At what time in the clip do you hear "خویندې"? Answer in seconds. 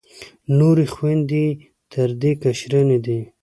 0.93-1.43